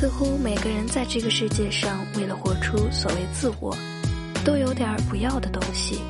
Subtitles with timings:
[0.00, 3.76] 似乎每个人在这个世界上，为了活出所谓自我，
[4.42, 6.00] 都有点不要的东西。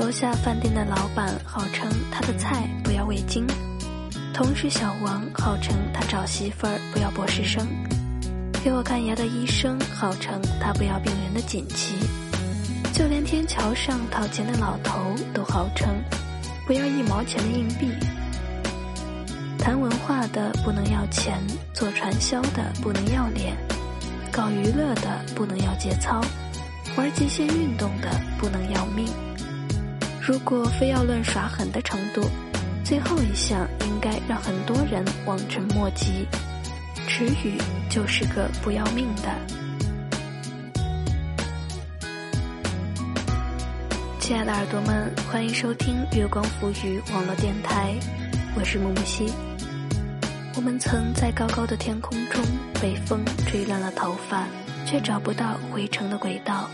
[0.00, 3.46] 楼下饭店的老板号称他的菜不要味精，
[4.34, 7.64] 同事小王号称他找媳妇儿不要博士生，
[8.64, 11.94] 给我看牙的医生号称他不要病人的锦旗，
[12.92, 15.88] 就连天桥上讨钱的老头都号称
[16.66, 17.92] 不要一毛钱的硬币。
[20.32, 21.40] 的不能要钱，
[21.72, 23.56] 做传销的不能要脸，
[24.30, 26.20] 搞娱乐的不能要节操，
[26.96, 29.06] 玩极限运动的不能要命。
[30.20, 32.22] 如果非要论耍狠的程度，
[32.84, 36.26] 最后一项应该让很多人望尘莫及。
[37.06, 37.58] 池宇
[37.90, 39.36] 就是个不要命的。
[44.18, 47.94] 亲爱的耳朵们，欢迎收听月光浮语网络电台，
[48.56, 49.30] 我是木木西。
[50.54, 52.42] 我们曾在高高的天空中
[52.80, 54.46] 被风吹乱了头发，
[54.86, 56.68] 却找不到回程的轨道。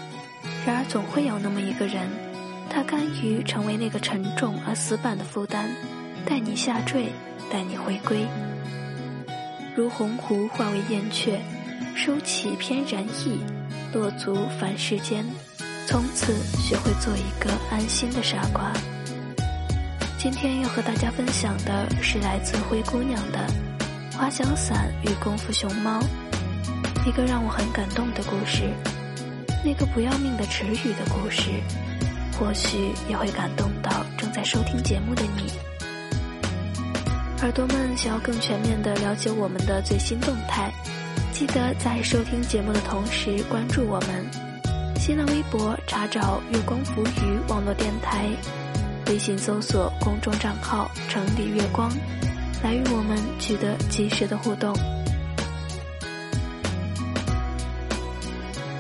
[0.66, 2.08] 然而，总会有那么一个人，
[2.68, 5.70] 他甘于成为那个沉重而死板的负担，
[6.26, 7.12] 带你下坠，
[7.50, 8.26] 带你回归。
[9.76, 11.40] 如鸿鹄化为燕雀，
[11.94, 13.38] 收起翩然意，
[13.94, 15.24] 落足凡世间，
[15.86, 18.72] 从此学会做一个安心的傻瓜。
[20.18, 23.38] 今天要和大家分享的是来自灰姑娘的。
[24.16, 26.00] 滑翔伞与功夫熊猫，
[27.06, 28.68] 一个让我很感动的故事，
[29.64, 31.50] 那个不要命的池语的故事，
[32.36, 35.52] 或许也会感动到正在收听节目的你。
[37.42, 40.72] 耳朵们想要更全面的了解我们的最新动态，
[41.32, 44.26] 记得在收听节目的同时关注我们。
[44.98, 48.26] 新浪微博查找“月光浮语”网络电台，
[49.08, 51.90] 微信搜索公众账号“城里月光”。
[52.60, 54.74] 来与我们取得及时的互动。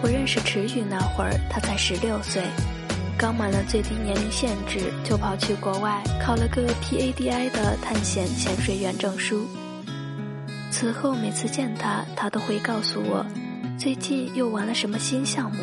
[0.02, 2.42] 我认识池宇那会儿，他才十六岁，
[3.16, 9.46] 刚满了最低年龄限制，就跑去国外考了个 PADI 的探险潜水员证书。
[10.72, 13.24] 此后每次见他，他都会告诉我，
[13.78, 15.62] 最近又玩了什么新项目：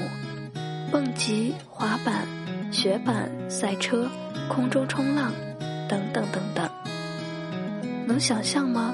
[0.90, 2.26] 蹦极、滑板、
[2.72, 4.10] 雪板、赛车、
[4.48, 5.32] 空中冲浪，
[5.88, 6.70] 等等等等。
[8.08, 8.94] 能想象吗？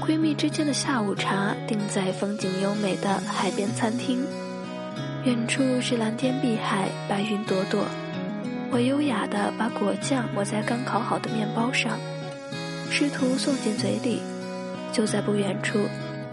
[0.00, 4.24] 闺蜜之间的下午茶定在风景优美的海边餐厅，
[5.24, 7.84] 远处是蓝天碧海，白云朵朵。
[8.70, 11.98] 我优雅地把果酱抹在刚烤好的面包上，
[12.90, 14.20] 试图送进嘴里。
[14.92, 15.78] 就在不远处，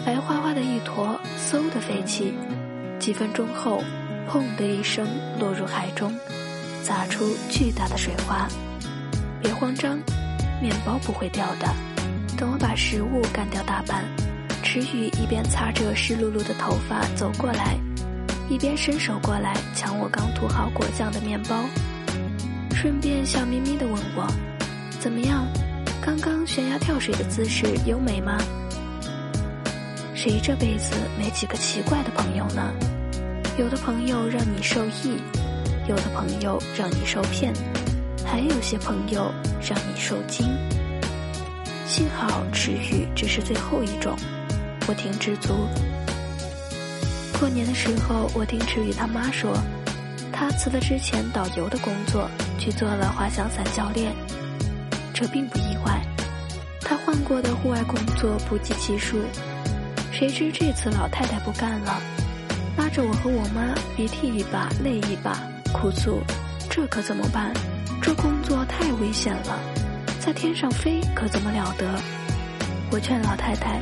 [0.05, 2.33] 白花花的一坨嗖的飞起，
[2.99, 3.83] 几分钟后，
[4.29, 5.07] 砰的一声
[5.39, 6.13] 落入海中，
[6.83, 8.47] 砸出巨大的水花。
[9.41, 9.97] 别慌张，
[10.61, 11.67] 面包不会掉的。
[12.37, 14.03] 等我把食物干掉大半，
[14.61, 17.77] 池宇一边擦着湿漉漉的头发走过来，
[18.49, 21.63] 一边伸手过来抢我刚涂好果酱的面包，
[22.75, 24.27] 顺便笑眯眯地问我
[24.99, 25.45] ：“怎么样？
[26.01, 28.37] 刚刚悬崖跳水的姿势优美吗？”
[30.15, 32.73] 谁这辈子没几个奇怪的朋友呢？
[33.57, 35.17] 有的朋友让你受益，
[35.87, 37.53] 有的朋友让你受骗，
[38.25, 40.47] 还有些朋友让你受惊。
[41.85, 44.15] 幸好池宇只是最后一种，
[44.87, 45.67] 我挺知足。
[47.37, 49.53] 过年的时候，我听池宇他妈说，
[50.31, 54.13] 他辞了之前导游的工作，去做了滑翔伞教练。
[55.13, 56.01] 这并不意外，
[56.79, 59.17] 他换过的户外工作不计其数。
[60.11, 62.01] 谁知这次老太太不干了，
[62.77, 65.37] 拉着我和我妈鼻涕一把泪一把，
[65.73, 66.21] 哭诉
[66.69, 67.51] ：“这可怎么办？
[68.01, 69.59] 这工作太危险了。”
[70.21, 71.85] 在天上飞可怎么了得？
[72.91, 73.81] 我劝老太太，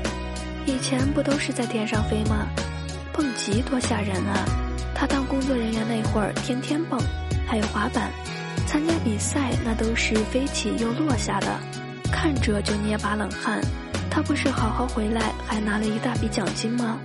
[0.66, 2.48] 以前不都是在天上飞吗？
[3.14, 4.34] 蹦极多吓人啊！
[4.96, 7.00] 她当工作人员那会儿，天天蹦，
[7.46, 8.10] 还有滑板，
[8.66, 11.60] 参加比赛那都是飞起又落下的，
[12.12, 13.62] 看着就捏把冷汗。
[14.10, 16.98] 她不是好好回来，还拿了一大笔奖金吗？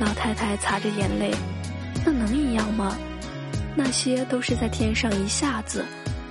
[0.00, 1.32] 老太太擦着眼泪，
[2.04, 2.96] 那能一样吗？
[3.76, 5.84] 那些都是在天上一下子。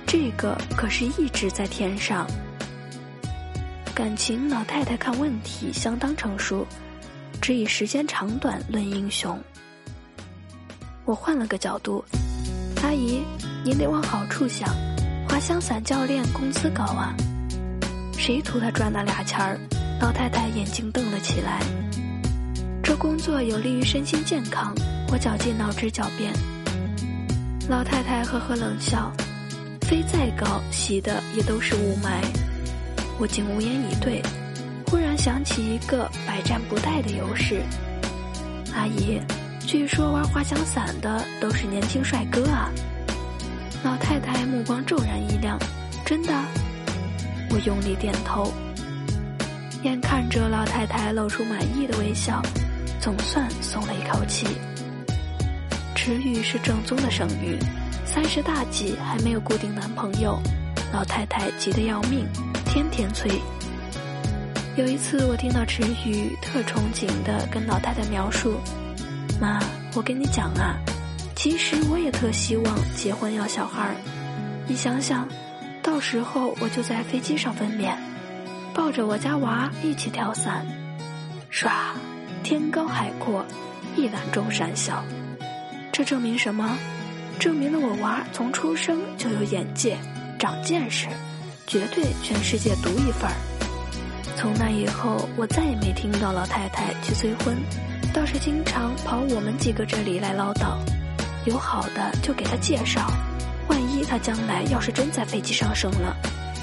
[0.06, 2.26] 这个可是一直在天上。
[3.94, 6.66] 感情老太太看问题相当成熟，
[7.40, 9.38] 只以时间长短论英雄。
[11.04, 12.04] 我换了个角度，
[12.82, 13.22] 阿姨，
[13.64, 14.68] 您得往好处想，
[15.28, 17.14] 滑翔伞教练工资高啊，
[18.16, 19.58] 谁图他赚那俩钱儿？
[20.00, 21.60] 老太太眼睛瞪了起来。
[22.82, 24.74] 这工作有利于身心健康，
[25.12, 26.32] 我绞尽脑汁狡辩。
[27.68, 29.12] 老太太呵呵冷笑。
[29.82, 32.22] 飞再高，吸的也都是雾霾。
[33.18, 34.22] 我竟无言以对，
[34.86, 37.62] 忽然想起一个百战不殆的优势，
[38.74, 39.20] 阿姨，
[39.60, 42.70] 据说玩滑翔伞的都是年轻帅哥啊。
[43.84, 45.58] 老太太目光骤然一亮，
[46.04, 46.32] 真的？
[47.50, 48.52] 我用力点头。
[49.82, 52.42] 眼看着老太太露出满意的微笑，
[52.98, 54.46] 总算松了一口气。
[56.04, 57.58] 池宇是正宗的剩女，
[58.04, 60.38] 三十大几还没有固定男朋友，
[60.92, 62.26] 老太太急得要命，
[62.66, 63.40] 天天催。
[64.76, 68.60] 有一次，我听到池宇特憧憬地跟老太太描述
[69.40, 69.58] ：“妈，
[69.94, 70.76] 我跟你讲啊，
[71.34, 73.94] 其实我也特希望结婚要小孩儿。
[74.66, 75.26] 你想想，
[75.82, 77.94] 到时候我就在飞机上分娩。”
[78.76, 80.66] 抱着我家娃一起跳伞，
[81.50, 81.70] 唰，
[82.42, 83.42] 天高海阔，
[83.96, 85.02] 一览众山小。
[85.94, 86.76] 这证明什么？
[87.38, 89.96] 证明了我娃从出生就有眼界，
[90.40, 91.06] 长见识，
[91.68, 93.36] 绝对全世界独一份儿。
[94.36, 97.56] 从那以后，我再也没听到老太太去催婚，
[98.12, 100.78] 倒是经常跑我们几个这里来唠叨。
[101.46, 103.08] 有好的就给他介绍，
[103.68, 106.16] 万一他将来要是真在飞机上生了，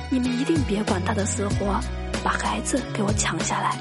[0.09, 1.79] 你们一定别管他的死活。
[2.21, 3.77] 把孩子给我抢下来！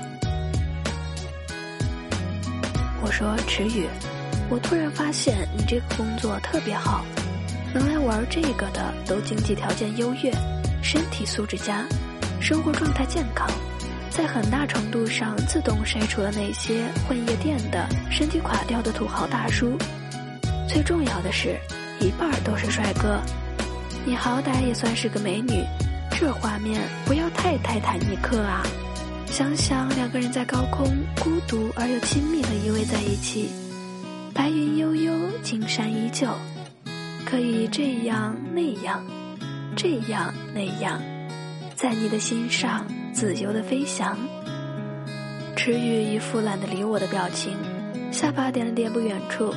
[3.03, 3.89] 我说池宇，
[4.51, 7.05] 我突然发现你这个工作特别好，
[7.73, 10.33] 能来玩这个的都经济条件优越，
[10.83, 11.87] 身体素质佳，
[12.41, 13.49] 生活状态健康，
[14.11, 19.79] 在很大程度上自动筛除了那些混夜店的身体垮掉的土豪大叔。
[20.69, 21.57] 最重要的是，
[22.01, 23.21] 一半儿都是帅哥，
[24.05, 25.65] 你好歹也算是个美女。
[26.11, 28.63] 这画面不要太泰坦尼克啊！
[29.27, 30.87] 想想两个人在高空
[31.21, 33.49] 孤独而又亲密的依偎在一起，
[34.41, 36.27] 白云悠悠，青山依旧，
[37.27, 39.05] 可以这样那样，
[39.77, 40.99] 这样那样，
[41.77, 44.17] 在你的心上自由的飞翔。
[45.55, 47.53] 池宇一副懒得理我的表情，
[48.11, 49.55] 下巴点了点不远处，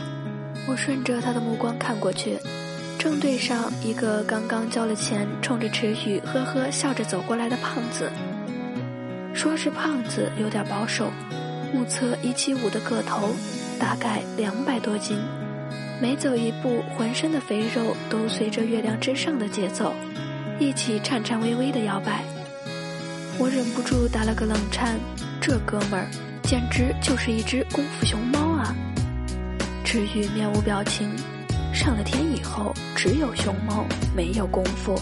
[0.68, 2.38] 我顺着他的目光看过去。
[3.00, 8.12] 正对上一个刚刚交了钱，冲着池宇呵呵笑着走过来的胖子。
[9.34, 11.10] 说是胖子有点保守，
[11.74, 13.30] 目测一七五的个头，
[13.84, 15.18] 大概两百多斤，
[16.02, 19.94] 每走一步，浑身的肥肉都随着月亮之上的节奏，
[20.58, 22.24] 一起颤颤巍巍的摇摆。
[23.38, 24.98] 我忍不住打了个冷颤，
[25.42, 26.08] 这哥们儿
[26.44, 28.74] 简直就是一只功夫熊猫啊！
[29.84, 31.14] 池宇面无表情。
[31.74, 34.98] 上了天以后，只有熊猫，没有功夫。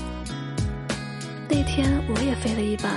[1.48, 2.90] 那天我也飞了一把，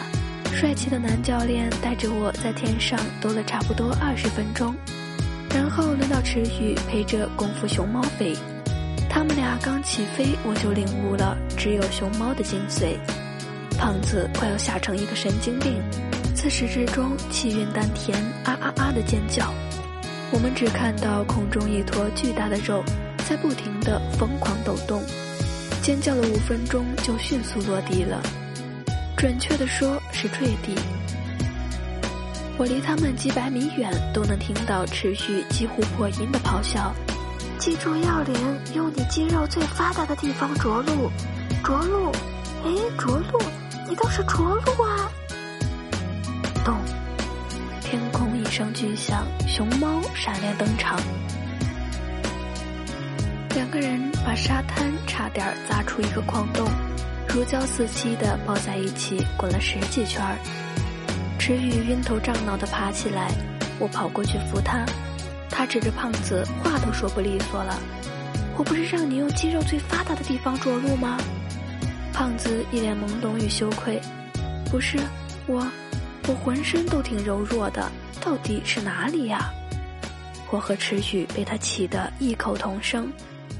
[0.51, 4.75] 帅气的男教练带着我在天上兜了差不多二十分钟，
[5.55, 8.35] 然后轮到池宇陪着功夫熊猫飞。
[9.09, 12.97] 他们俩刚起飞，我就领悟了只有熊猫的精髓。
[13.79, 15.81] 胖子快要吓成一个神经病，
[16.35, 19.55] 自始至终气运丹田，啊啊啊的尖叫。
[20.33, 22.83] 我们只看到空中一坨巨大的肉。
[23.27, 25.03] 在不停的疯狂抖动，
[25.81, 28.21] 尖叫了五分钟就迅速落地了，
[29.17, 30.75] 准确的说是坠地。
[32.57, 36.95] 我离他们几百米远都能听到持续几乎破音的咆哮。
[37.59, 38.35] 记住要领，
[38.75, 41.11] 用你肌肉最发达的地方着陆，
[41.65, 42.11] 着陆，
[42.65, 43.41] 哎，着陆，
[43.89, 45.11] 你倒是着陆啊！
[46.65, 46.77] 咚，
[47.81, 50.99] 天空一声巨响，熊猫闪亮登场。
[53.57, 56.69] 两个人把沙滩差点砸出一个矿洞，
[57.29, 60.37] 如胶似漆的抱在一起滚了十几圈儿。
[61.47, 63.31] 池宇晕头胀脑的爬起来，
[63.79, 64.83] 我跑过去扶他，
[65.51, 67.79] 他指着胖子，话都说不利索了
[68.57, 71.19] ：“我不是让你用肌肉最发达的地方着陆吗？”
[72.15, 74.01] 胖子一脸懵懂与羞愧
[74.73, 74.97] ：“不是，
[75.47, 75.71] 我，
[76.27, 79.53] 我浑身都挺柔弱的，到底是哪里呀？”
[80.51, 83.13] 我和池宇被他气得异口同声。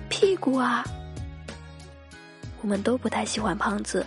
[0.09, 0.83] 屁股啊！
[2.63, 4.07] 我们都不太喜欢胖子，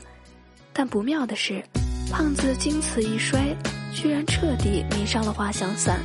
[0.74, 1.64] 但不妙的是，
[2.10, 3.56] 胖子经此一摔，
[3.94, 6.00] 居然彻底迷上了滑翔伞，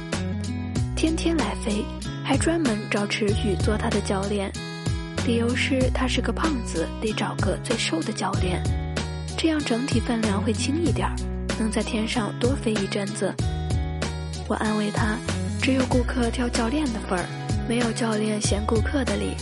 [0.97, 1.85] 天天来飞，
[2.25, 4.50] 还专门找池宇做他的教练，
[5.26, 8.62] 理由是他是个胖子，得找个最瘦的教练，
[9.38, 11.09] 这样整体分量会轻一点
[11.59, 13.32] 能在天上多飞一阵子。
[14.49, 15.16] 我安慰他，
[15.62, 17.26] 只有顾客挑教练的份儿，
[17.68, 19.37] 没有教练嫌顾客的理。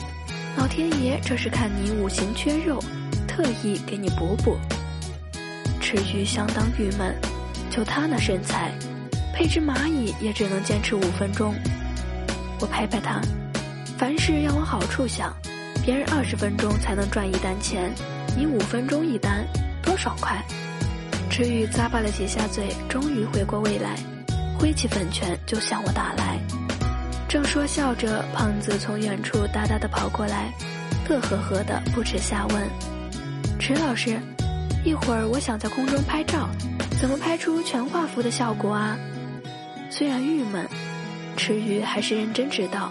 [0.56, 2.78] 老天爷这是看你五行缺肉，
[3.26, 4.56] 特意给你补补。
[5.90, 7.12] 池鱼相当郁闷，
[7.68, 8.70] 就他那身材，
[9.34, 11.52] 配只蚂蚁也只能坚持五分钟。
[12.60, 13.20] 我拍拍他，
[13.98, 15.34] 凡事要往好处想，
[15.84, 17.92] 别人二十分钟才能赚一单钱，
[18.36, 19.44] 你五分钟一单，
[19.82, 20.40] 多爽快！
[21.28, 23.96] 池鱼咂巴了几下嘴，终于回过味来，
[24.56, 26.38] 挥起粉拳就向我打来。
[27.28, 30.52] 正说笑着，胖子从远处哒哒的跑过来，
[31.08, 32.62] 乐呵呵的不耻下问
[33.58, 34.20] ：“池老师，
[34.84, 36.48] 一会儿我想在空中拍照，
[36.98, 38.96] 怎么拍出全画幅的效果啊？”
[39.90, 40.66] 虽然郁闷，
[41.36, 42.90] 池鱼还是认真指导：“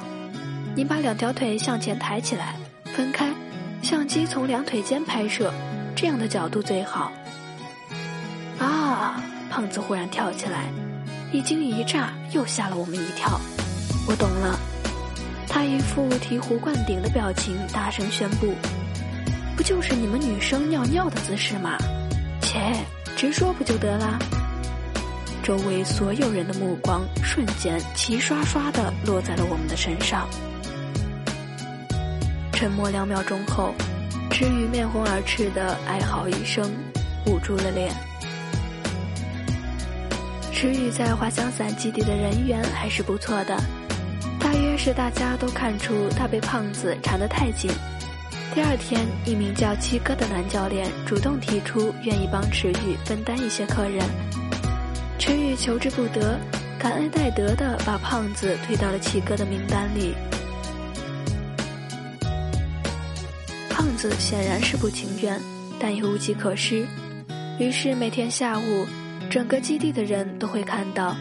[0.75, 2.55] 你把两条腿向前抬起来，
[2.93, 3.33] 分开，
[3.81, 5.51] 相机从两腿间拍摄，
[5.95, 7.11] 这样的角度最好。”
[8.59, 9.23] 啊！
[9.49, 10.65] 胖子忽然跳起来，
[11.31, 13.39] 一惊一乍，又吓了我们一跳。
[14.07, 14.59] 我懂了，
[15.47, 18.53] 他一副醍醐灌顶的表情，大声宣布
[19.59, 21.77] ：“不就是你们女生尿尿的姿势吗？
[22.41, 22.57] 切，
[23.17, 24.17] 直说不就得了？”
[25.43, 30.29] 周围所有人的目光瞬间齐刷刷的落在了我们的身上。
[32.53, 33.73] 沉默两秒钟后，
[34.31, 36.71] 池宇面红耳赤的哀嚎一声，
[37.25, 37.93] 捂住了脸。
[40.53, 43.61] 池宇在滑翔伞基地的人缘还是不错的。
[44.39, 47.69] 大约是大家都看出他被胖子缠得太紧。
[48.53, 54.03] 第二天，一名叫七哥的男教练主动提出愿意帮池宇分担一些客人。
[55.19, 56.39] 池宇求之不得，
[56.79, 60.15] 感恩戴德的把胖子推到了七哥的名单里。
[63.69, 65.39] 胖子显然是不情愿，
[65.79, 66.85] 但也无计可施。
[67.59, 68.85] 于是每天下午，
[69.29, 71.15] 整个基地的人都会看到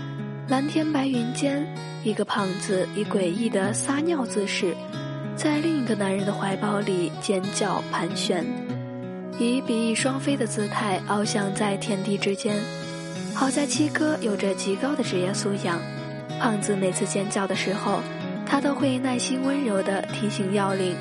[0.49, 1.66] 蓝天白云间。
[2.04, 4.75] 一个胖子以诡异的撒尿姿势，
[5.38, 8.45] 在另一个男人的怀抱里尖叫盘旋，
[9.38, 12.57] 以比翼双飞的姿态翱翔在天地之间。
[13.37, 15.80] 好在七哥有着极高的职业素养，
[16.40, 18.00] 胖子每次尖叫的时候，
[18.45, 20.97] 他都会耐心温柔地提醒要领，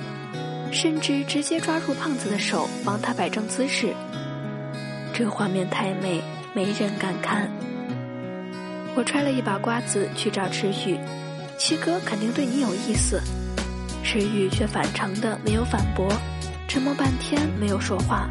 [0.71, 3.91] 甚至直接抓住胖子的手帮他摆正姿势。
[5.15, 6.21] 这画面太美，
[6.53, 7.49] 没人敢看。
[8.93, 10.95] 我揣了一把瓜子去找池宇，
[11.57, 13.19] 七哥肯定对你有意思。
[14.09, 16.09] 池宇却反常的没有反驳，
[16.65, 18.25] 沉默半天没有说话。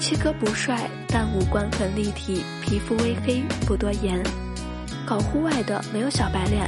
[0.00, 4.22] 七哥不帅，但五官很立体，皮肤微黑，不多言。
[5.04, 6.66] 搞户外的没有小白脸，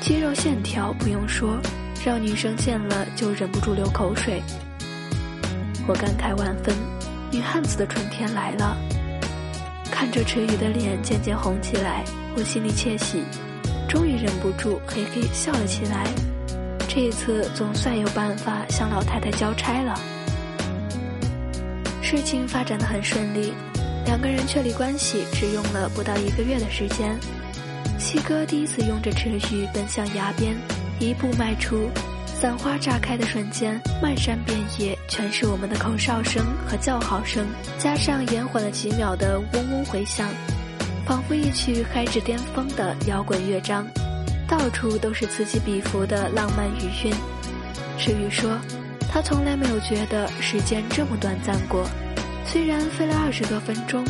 [0.00, 1.60] 肌肉线条不用说，
[2.04, 4.42] 让女生见了就忍不住流口水。
[5.86, 6.74] 我感慨万分，
[7.30, 8.76] 女汉子的春天来了。
[9.88, 12.02] 看着池宇的脸渐渐红起来，
[12.34, 13.22] 我心里窃喜，
[13.88, 16.04] 终于忍不住嘿嘿笑了起来。
[17.00, 19.94] 这次总算有办法向老太太交差了。
[22.02, 23.52] 事情发展的很顺利，
[24.04, 27.16] 两个人确立关系只用了不到一个月的时间。
[28.00, 30.56] 七哥第一次拥着池宇奔向崖边，
[30.98, 31.88] 一步迈出。
[32.26, 37.46] 伞花炸开的瞬间，漫山遍野全是我们的口哨声和叫好声，
[37.78, 40.28] 加上延缓了几秒的嗡嗡回响，
[41.06, 43.86] 仿佛一曲嗨至巅峰的摇滚乐章，
[44.48, 47.14] 到处都是此起彼伏的浪漫余韵。
[47.98, 48.58] 池宇说，
[49.10, 51.86] 他从来没有觉得时间这么短暂过，
[52.46, 54.02] 虽然飞了二十多分钟，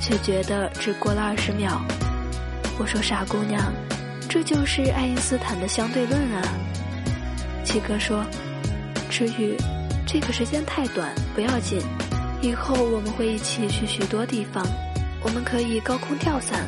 [0.00, 1.82] 却觉得只过了二十秒。
[2.78, 3.72] 我说傻姑娘，
[4.28, 6.42] 这就是爱因斯坦的相对论啊。
[7.64, 8.24] 七哥说
[9.10, 9.56] ：“池宇，
[10.06, 11.80] 这个时间太短，不要紧。
[12.40, 14.64] 以后我们会一起去许多地方，
[15.22, 16.66] 我们可以高空跳伞。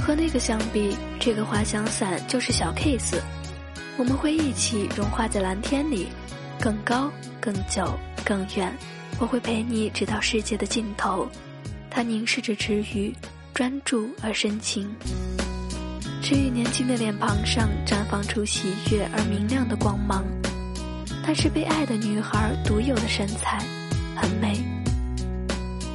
[0.00, 3.20] 和那个相比，这个滑翔伞就是小 case。
[3.96, 6.08] 我们会一起融化在蓝天里，
[6.58, 8.74] 更高、更久、更远。
[9.18, 11.28] 我会陪你直到世界的尽头。”
[11.90, 13.12] 他凝视着池鱼，
[13.52, 14.88] 专注而深情。
[16.22, 20.24] 池鱼年轻的脸庞上绽放出喜悦而明亮的光芒。
[21.22, 23.58] 她是被爱的女孩独有的身材，
[24.14, 24.64] 很美。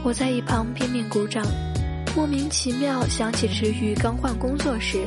[0.04, 1.44] 我在一旁拼命鼓掌，
[2.16, 5.06] 莫名其妙想起池宇刚换工作时，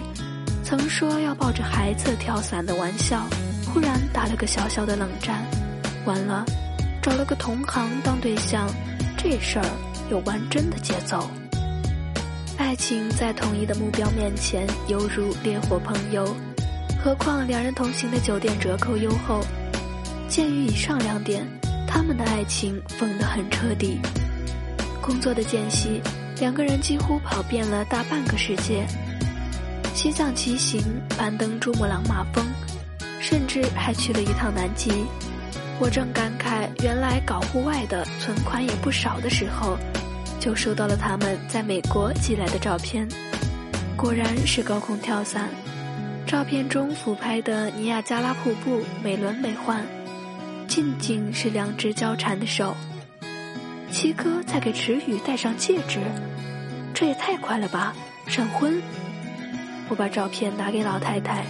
[0.62, 3.26] 曾说要抱着孩子跳伞的玩笑，
[3.72, 5.42] 忽然打了个小小的冷战。
[6.04, 6.44] 完了，
[7.00, 8.68] 找了个同行当对象，
[9.16, 9.64] 这事儿
[10.10, 11.26] 有玩真的节奏。
[12.58, 16.36] 爱情在统一的目标面前犹如烈火烹油，
[17.02, 19.40] 何况两人同行的酒店折扣优厚。
[20.28, 21.42] 鉴于以上两点，
[21.86, 23.98] 他们的爱情疯得很彻底。
[25.00, 26.02] 工作的间隙，
[26.40, 28.86] 两个人几乎跑遍了大半个世界：
[29.92, 32.44] 西藏骑行、攀登珠穆朗玛峰，
[33.20, 35.04] 甚至还去了一趟南极。
[35.80, 39.76] 我正感慨原来搞户外的存款也不少的时候，
[40.38, 43.06] 就收到了他们在美国寄来的照片。
[43.96, 45.48] 果然是高空跳伞，
[46.24, 49.82] 照片中俯拍的尼亚加拉瀑布美轮美奂。
[50.68, 52.76] 仅仅是两只交缠的手，
[53.90, 55.98] 七哥在给池宇戴上戒指，
[56.92, 57.94] 这也太快了吧！
[58.26, 58.80] 闪婚！
[59.88, 61.44] 我把照片拿给老太太，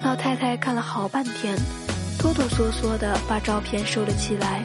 [0.00, 1.56] 老太太看了好半天，
[2.18, 4.62] 哆哆嗦嗦地把照片收了起来，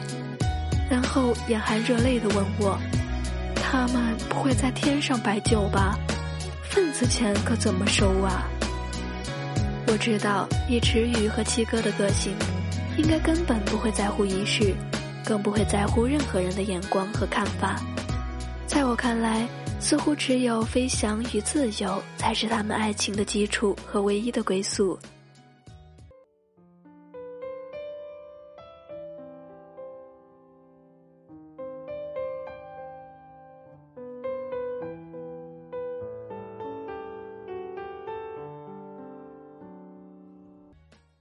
[0.88, 2.78] 然后眼含热泪的问我
[3.56, 5.98] ：“他们不会在天上摆酒吧？
[6.62, 8.48] 份子钱可怎么收啊？”
[9.88, 12.32] 我知道，以池宇和七哥的个性，
[12.96, 14.74] 应该根本不会在乎仪式，
[15.28, 17.78] 更不会在乎任何人的眼光和看法。
[18.66, 19.46] 在我看来。
[19.80, 24.98] 似乎只有飞翔与自由，才是他们爱情的基础和唯一的归宿。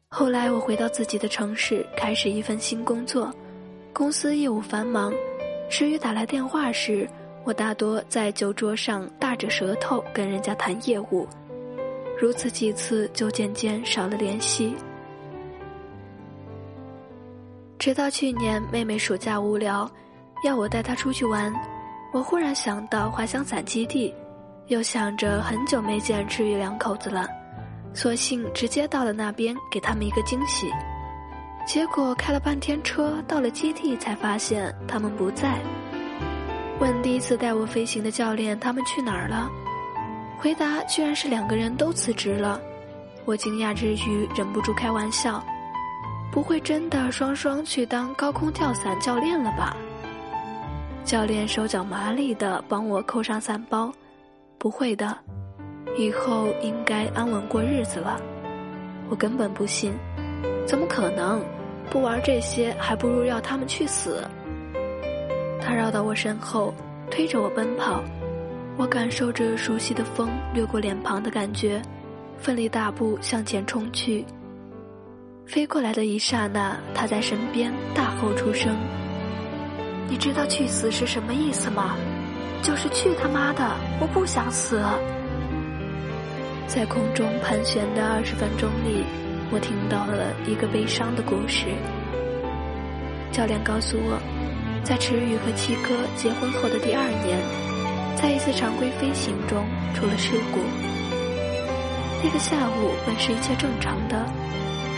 [0.09, 3.31] 后来，我回到自己的城市，开始一份新工作。
[3.97, 5.11] 公司业务繁忙，
[5.71, 7.09] 池宇打来电话时。
[7.43, 11.27] 我大多在酒桌上大着舌头跟人家谈业务，
[12.21, 14.75] 如此几次就渐渐少了联系。
[17.79, 19.89] 直到去年妹妹暑假无聊，
[20.43, 21.51] 要我带她出去玩，
[22.13, 24.13] 我忽然想到滑翔伞基地，
[24.67, 27.27] 又想着很久没见赤羽两口子了，
[27.95, 30.69] 索性直接到了那边给他们一个惊喜。
[31.67, 35.59] 结果开了半天车，到了基地才发现他们不在。
[36.79, 39.51] 问第一次带我飞行的教练他们去哪儿了？
[40.39, 42.61] 回答居然是两个人都辞职了。
[43.25, 45.43] 我惊讶之余忍不住开玩笑
[46.31, 49.75] ：“不会真的双双去当高空跳伞教练了吧？”
[51.03, 53.91] 教练手脚麻利的帮我扣上伞包
[54.57, 55.17] ：“不会的，
[55.97, 58.21] 以后应该安稳过日子了。”
[59.11, 59.93] 我根本不信，
[60.65, 61.41] 怎么可能？
[61.89, 64.23] 不玩这些还不如要他们去死。
[65.61, 66.73] 他绕到我身后，
[67.09, 68.03] 推着我奔跑，
[68.77, 71.81] 我感受着熟悉的风掠过脸庞的感觉，
[72.37, 74.25] 奋力大步向前冲去。
[75.45, 78.75] 飞过来的一刹那，他在身边大吼出声
[80.09, 81.95] ：“你知道去死是什么意思吗？
[82.61, 83.63] 就是去他妈的！
[84.01, 84.81] 我不想死。”
[86.67, 89.05] 在空中盘旋的二十分钟里，
[89.51, 91.65] 我听到了一个悲伤的故事。
[93.31, 94.19] 教练告诉我。
[94.83, 97.37] 在池宇和七哥结婚后的第二年，
[98.15, 100.61] 在一次常规飞行中出了事故。
[102.23, 104.15] 那个下午本是一切正常的，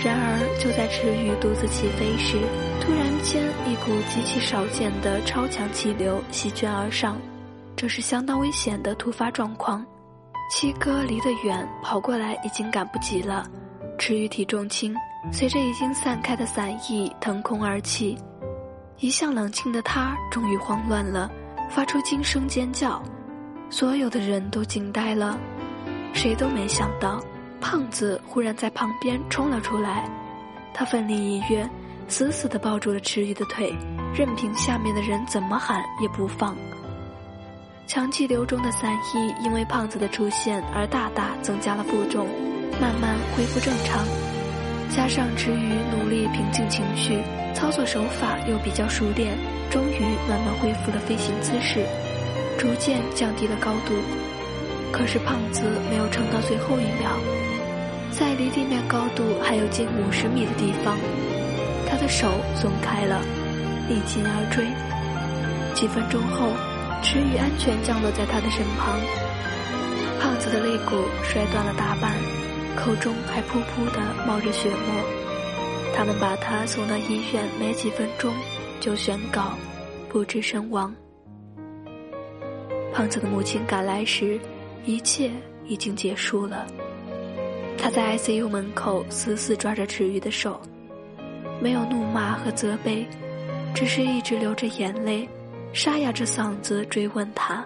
[0.05, 2.37] 然而就在池宇独自起飞时，
[2.79, 7.17] 突然间一股极其少见的超强气流席卷而上，
[7.75, 9.83] 这是相当危险的突发状况。
[10.51, 13.49] 七哥离得远，跑过来已经赶不及了。
[13.99, 14.95] 池鱼体重轻，
[15.29, 18.17] 随着已经散开的伞翼腾空而起。
[18.97, 21.29] 一向冷静的他终于慌乱了，
[21.69, 23.03] 发出惊声尖叫，
[23.69, 25.37] 所有的人都惊呆了，
[26.13, 27.21] 谁都没想到，
[27.59, 30.09] 胖子忽然在旁边冲了出来，
[30.73, 31.69] 他奋力一跃，
[32.07, 33.69] 死死地抱住了池鱼的腿，
[34.15, 36.55] 任凭下面的人怎么喊也不放。
[37.85, 42.27] 强气流中的伞翼因为胖子的出现而大大增加了负重，
[42.79, 44.05] 慢慢恢复正常，
[44.89, 47.21] 加上池宇努力平静情绪。
[47.55, 49.35] 操作手法又比较熟练，
[49.69, 51.83] 终于慢慢恢复了飞行姿势，
[52.57, 53.95] 逐渐降低了高度。
[54.91, 57.11] 可是胖子没有撑到最后一秒，
[58.11, 60.97] 在离地面高度还有近五十米的地方，
[61.89, 63.19] 他的手松开了，
[63.89, 64.65] 一进而坠。
[65.73, 66.53] 几分钟后，
[67.03, 68.99] 池宇安全降落在他的身旁，
[70.21, 72.13] 胖子的肋骨摔断了大半，
[72.83, 75.03] 口中还噗噗的冒着血沫。
[75.93, 78.33] 他们把他送到医院，没几分钟
[78.79, 79.57] 就宣告
[80.07, 80.93] 不治身亡。
[82.93, 84.39] 胖子的母亲赶来时，
[84.85, 85.29] 一切
[85.65, 86.65] 已经结束了。
[87.77, 90.59] 他在 ICU 门口死死抓着池鱼的手，
[91.61, 93.05] 没有怒骂和责备，
[93.75, 95.27] 只是一直流着眼泪，
[95.73, 97.65] 沙哑着嗓子追问他：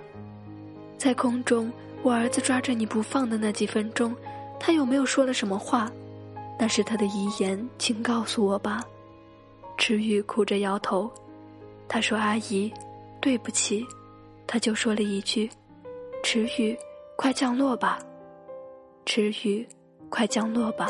[0.97, 1.71] 在空中，
[2.01, 4.15] 我儿子抓着你不放的那几分钟，
[4.65, 5.91] 他有没有说了什么话？
[6.57, 8.81] 那是他的遗言，请告诉我吧。
[9.77, 11.11] 池玉哭着摇头，
[11.85, 12.71] 他说：“阿姨，
[13.19, 13.85] 对不起。”
[14.47, 15.49] 他就说了一句
[16.23, 16.77] ：“池玉，
[17.17, 17.99] 快降落吧。”
[19.05, 19.67] 池宇，
[20.07, 20.89] 快降落吧。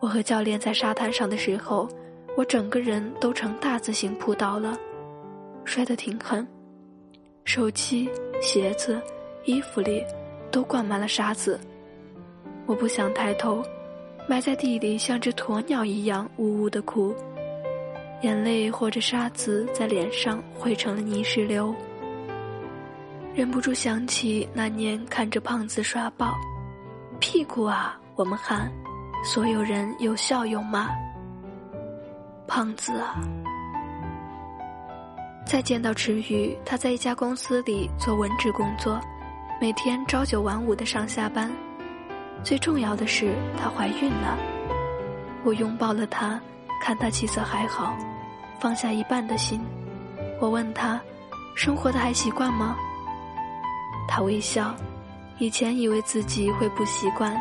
[0.00, 1.86] 我和教练在沙滩上的时候，
[2.34, 4.74] 我整个人都呈大字形扑倒了，
[5.66, 6.48] 摔得挺狠，
[7.44, 8.08] 手机、
[8.40, 8.98] 鞋子、
[9.44, 10.02] 衣服里
[10.50, 11.60] 都灌满了沙子。
[12.68, 13.64] 我不想抬头。
[14.28, 17.14] 埋在地里，像只鸵鸟一样呜呜的哭，
[18.20, 21.74] 眼泪或者沙子在脸上汇成了泥石流。
[23.34, 26.34] 忍不住想起那年看着胖子刷爆，
[27.18, 27.98] 屁股啊！
[28.16, 28.70] 我们喊，
[29.24, 30.90] 所有人有笑有骂。
[32.46, 33.18] 胖子啊！
[35.46, 39.00] 再见到池宇，他在一家公司里做文职工作，
[39.58, 41.50] 每天朝九晚五的上下班。
[42.42, 44.38] 最重要的是，她怀孕了。
[45.44, 46.40] 我拥抱了她，
[46.82, 47.96] 看她气色还好，
[48.60, 49.60] 放下一半的心。
[50.40, 51.00] 我问她
[51.54, 52.76] ：“生活的还习惯吗？”
[54.08, 54.74] 她微笑。
[55.38, 57.36] 以前以为自己会不习惯，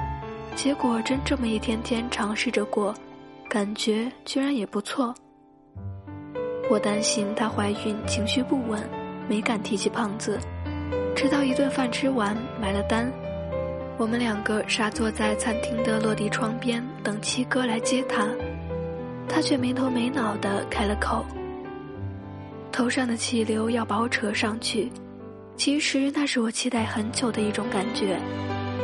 [0.55, 2.93] 结果真这么一天天尝试着过，
[3.49, 5.15] 感觉居然也不错。
[6.69, 8.87] 我担心她怀孕，情绪不稳，
[9.27, 10.39] 没敢提起胖子。
[11.15, 13.11] 直到一顿饭吃完，买了单。
[13.99, 18.27] 我们两个傻坐在餐厅的落地窗边，等七哥来接他，
[19.27, 21.25] 他却没头没脑的开了口。
[22.71, 24.91] 头上的气流要把我扯上去，
[25.55, 28.19] 其实那是我期待很久的一种感觉，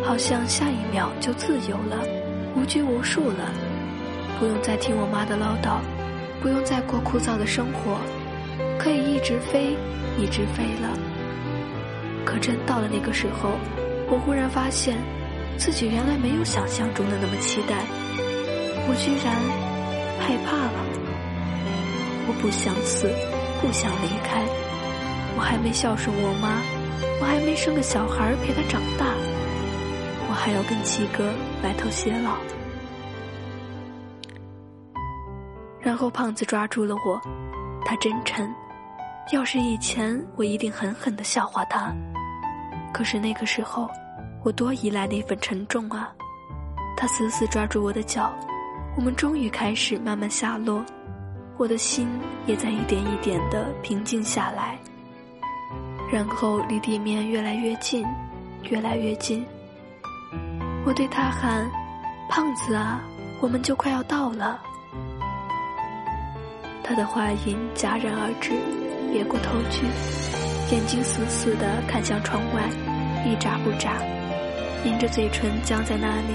[0.03, 2.03] 好像下一秒就自由了，
[2.55, 3.53] 无拘无束了，
[4.39, 5.77] 不用再听我妈的唠叨，
[6.41, 7.99] 不用再过枯燥的生活，
[8.79, 9.77] 可以一直飞，
[10.17, 10.97] 一直飞了。
[12.25, 13.51] 可真到了那个时候。
[14.09, 14.97] 我忽然发现，
[15.57, 17.83] 自己原来没有想象中的那么期待，
[18.87, 19.33] 我居然
[20.19, 20.85] 害怕了。
[22.27, 23.09] 我不想死，
[23.61, 24.45] 不想离开。
[25.35, 26.61] 我还没孝顺我妈，
[27.19, 29.07] 我还没生个小孩陪她长大，
[30.29, 32.37] 我还要跟七哥白头偕老。
[35.81, 37.19] 然后胖子抓住了我，
[37.83, 38.49] 他真沉。
[39.31, 41.93] 要是以前，我一定狠狠的笑话他。
[42.93, 43.89] 可是那个时候。
[44.45, 46.13] 我多依赖那份沉重啊！
[46.97, 48.29] 他死死抓住我的脚，
[48.97, 50.83] 我们终于开始慢慢下落，
[51.55, 52.09] 我的心
[52.45, 54.77] 也在一点一点的平静下来，
[56.11, 58.05] 然后离地面越来越近，
[58.63, 59.45] 越来越近。
[60.85, 61.65] 我对他喊
[62.29, 63.01] ：“胖子啊，
[63.39, 64.61] 我们就快要到了。”
[66.83, 68.51] 他的话音戛然而止，
[69.13, 69.85] 别过头去，
[70.73, 72.67] 眼睛死死的看向窗外，
[73.23, 74.01] 一眨不眨。
[74.83, 76.33] 抿着嘴唇僵在那里，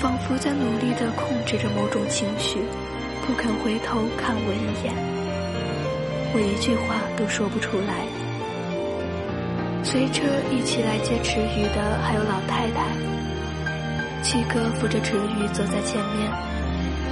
[0.00, 2.60] 仿佛在努力地控制着某种情绪，
[3.26, 4.94] 不肯回头看我一眼。
[6.32, 8.08] 我一句话都说不出来。
[9.84, 12.88] 随车一起来接池鱼的还有老太太。
[14.22, 16.30] 七哥扶着池鱼走在前面，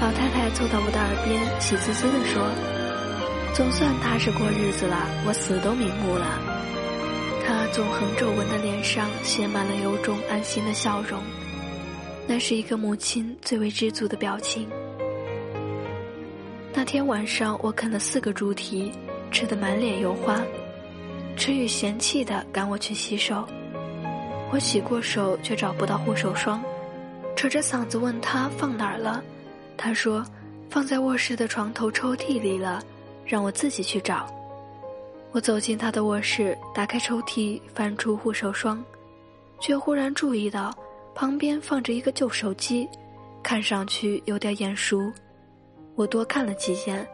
[0.01, 2.43] 老太太凑到我的耳边，喜滋滋地说
[3.55, 6.39] ：“总算踏实过日子了，我死都瞑目了。”
[7.45, 11.21] 他纵横皱纹的脸上写满了由衷安心的笑容，
[12.27, 14.69] 那是一个母亲最为知足的表情。
[16.73, 18.93] 那天晚上，我啃了四个猪蹄，
[19.33, 20.41] 吃得满脸油花。
[21.37, 23.45] 池宇嫌弃的赶我去洗手，
[24.53, 26.63] 我洗过手却找不到护手霜，
[27.35, 29.23] 扯着嗓子问他放哪儿了，
[29.77, 30.25] 他说
[30.69, 32.81] 放在卧室的床头抽屉里了，
[33.25, 34.27] 让我自己去找。
[35.33, 38.85] 我走进他的卧室，打开抽屉，翻出护手霜，
[39.61, 40.75] 却忽然注意到
[41.15, 42.89] 旁边放着一个旧手机，
[43.43, 45.13] 看上去有点眼熟。
[45.95, 47.07] 我多看了几眼，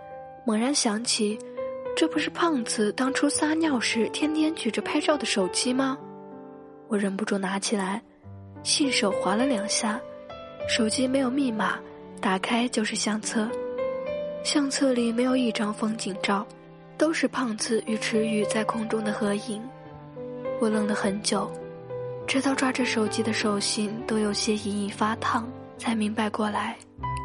[0.47, 1.39] 猛然想起，
[1.97, 5.99] 这不是胖子当初撒尿时天天举着拍照的手机吗？
[6.89, 8.01] 我忍不住拿起来，
[8.63, 10.01] 信手划了两下，
[10.69, 11.79] 手机没有密码，
[12.21, 13.47] 打开就是相册，
[14.47, 16.47] 相册里没有一张风景照。
[16.97, 19.61] 都是胖子与池宇在空中的合影，
[20.61, 21.51] 我愣了很久，
[22.29, 26.77] 直到抓着手机的手心都有些隐隐发烫，才明白过来，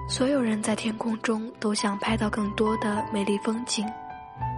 [0.10, 3.88] 所有人在天空中都想拍到更多的美丽风景，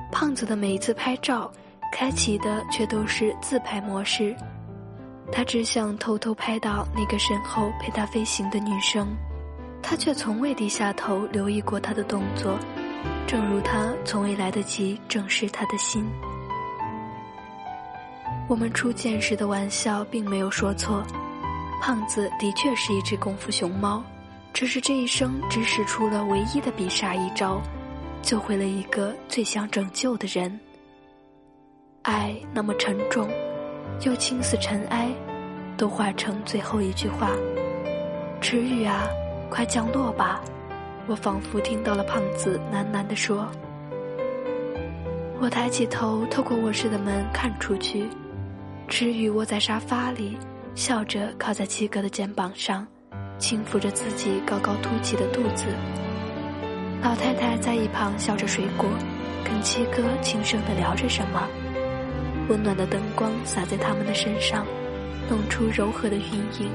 [0.10, 1.52] 胖子的每一次拍照，
[1.92, 4.34] 开启的却都是自拍模式，
[5.34, 9.16] 他只想偷偷拍到那个身后陪他飞行的女生，
[9.84, 12.58] 他却从未低下头留意过他的动作。
[13.28, 16.06] 正如他从未来得及正视他的心。
[18.48, 21.04] 我们初见时的玩笑并没有说错，
[21.82, 24.04] 胖子的确是一只功夫熊猫，
[24.54, 27.60] 只是这一生只使出了唯一的必杀一招，
[28.22, 30.60] 救回了一个最想拯救的人。
[32.04, 33.28] 爱那么沉重，
[34.02, 35.10] 又轻似尘埃，
[35.76, 37.32] 都化成最后一句话
[38.42, 39.08] ：“池雨啊，
[39.54, 40.42] 快降落吧。”
[41.06, 43.48] 我仿佛听到了胖子喃喃地说
[45.40, 48.08] ：“我抬起头，透过卧室的门看出去，
[48.88, 50.38] 池宇窝在沙发里，
[50.76, 52.88] 笑着靠在七哥的肩膀上，
[53.38, 55.66] 轻抚着自己高高凸起的肚子。
[57.02, 58.90] 老太太在一旁削着水果，
[59.44, 61.48] 跟七哥轻声地聊着什么。
[62.48, 64.66] 温暖的灯光洒在他们的身上，
[65.30, 66.24] 弄出柔和的晕
[66.60, 66.72] 影。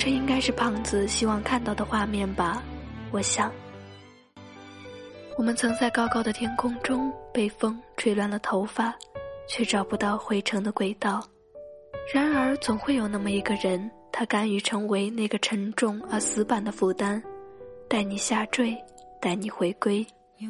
[0.00, 2.62] 这应该是胖子希望看到的画面吧，
[3.10, 3.52] 我想。
[5.36, 8.94] 我们曾在高高的天空中被风吹乱了头发，
[9.46, 11.22] 却找不到回程的轨道。
[12.14, 17.22] 然而，总会有那么一个人，他甘于成为那个沉重而死板的负担，
[17.86, 18.74] 带你下坠，
[19.20, 20.04] 带你回归，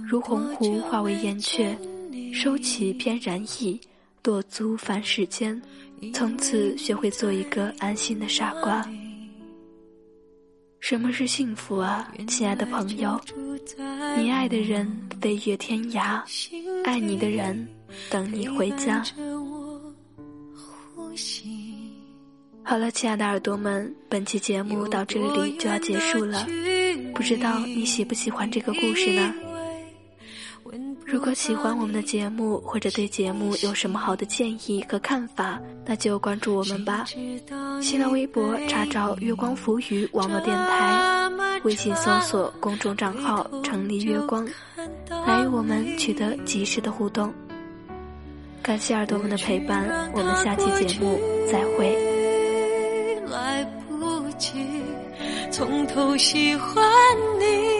[0.08, 1.76] 如鸿鹄化为燕雀，
[2.32, 3.80] 收起翩然意，
[4.22, 5.60] 落足凡世间，
[6.14, 8.88] 从此学会做一个安心的傻瓜。
[10.90, 13.16] 什么是幸福啊，亲爱的朋友？
[14.18, 14.84] 你爱的人
[15.20, 16.20] 飞越天涯，
[16.84, 17.64] 爱你的人
[18.10, 19.00] 等你回家。
[22.64, 26.44] 好了，亲爱的耳朵们，本期节目到这里就要结束了。
[27.14, 29.32] 不知道你喜不喜欢这个故事呢？
[31.10, 37.04] 如果喜欢我们的节目，或者对节目有什么好的建议和看法，那就关注我们吧。
[37.82, 41.28] 新浪微博查找“月光浮语”网络电台，
[41.64, 44.46] 微信搜索公众账号“成立月光”，
[45.26, 47.32] 来与我们取得及时的互动。
[48.62, 51.18] 感谢耳朵们的陪伴，我们下期节目
[51.50, 51.92] 再会。
[53.26, 54.64] 来不及
[55.50, 56.84] 从头喜欢
[57.40, 57.79] 你。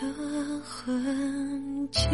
[0.00, 0.06] 的
[0.64, 2.08] 痕迹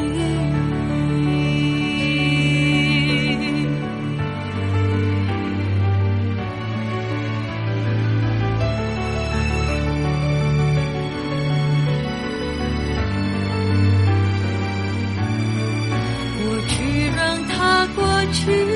[16.38, 18.75] 我去让它过去。